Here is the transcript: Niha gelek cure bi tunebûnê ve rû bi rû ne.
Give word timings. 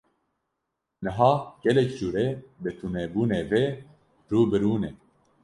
Niha 1.03 1.31
gelek 1.63 1.89
cure 1.97 2.25
bi 2.61 2.69
tunebûnê 2.77 3.41
ve 3.51 3.63
rû 4.29 4.41
bi 4.49 4.57
rû 4.63 4.75
ne. 4.81 4.91